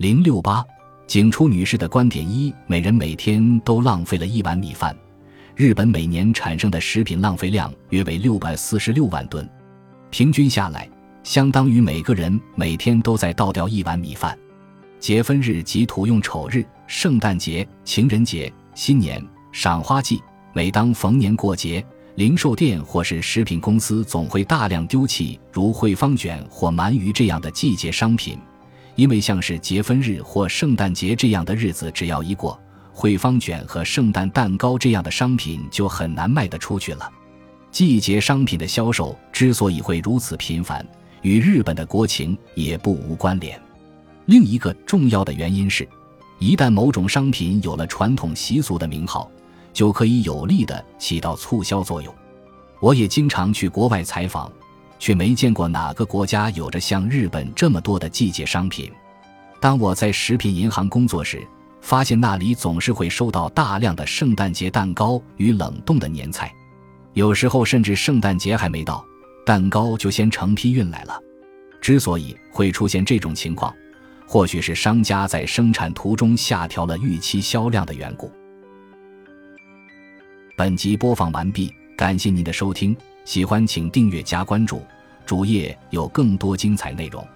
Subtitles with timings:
[0.00, 0.64] 零六八，
[1.06, 4.96] 景初女士的观点一：每人每天都浪费了一碗米饭。
[5.54, 9.46] 日本每年产生的食品浪费量约为六百四十六万吨，
[10.08, 10.88] 平均下来，
[11.22, 14.34] 相当于每个人每天都在倒掉一碗米饭。
[14.98, 19.22] 节分日及土用丑日、圣诞节、情人节、新年、
[19.52, 20.18] 赏花季，
[20.54, 28.38] 每当逢年过节，零售店或是食品公司总会大量丢弃如汇方卷或鳗鱼这样的季节商品。
[29.00, 32.60] 因为像是结婚日或圣诞节这样的日子，只要一过，
[32.92, 37.10] 汇方卷和圣诞蛋糕这样的商品就很难卖得出去了。
[37.70, 40.86] 季节商品的销售之所以会如此频繁，
[41.22, 43.58] 与日本的国情也不无关联。
[44.26, 45.88] 另一个重要的原因是，
[46.38, 49.30] 一旦某种商品有了传统习俗的名号，
[49.72, 52.14] 就可以有力地起到促销作用。
[52.82, 54.52] 我也经常去国外采访。
[55.00, 58.88] 却没见过哪个国家有着像日本这么多的季节商品。
[59.58, 61.44] 当我在食品银行工作时，
[61.80, 66.52] 发现那里总是会收到大量的圣诞节蛋糕与冷冻的年菜，
[67.14, 69.04] 有时候甚至圣诞节还没到，
[69.44, 71.18] 蛋糕就先成批运来了。
[71.80, 73.74] 之所以会出现这种情况，
[74.26, 78.30] 或许是商家在生产途中下调了预期销量的缘故。
[80.56, 82.94] 本集播放完毕，感谢您的收听。
[83.24, 84.82] 喜欢请订阅加关注，
[85.24, 87.26] 主页有更多精彩内容。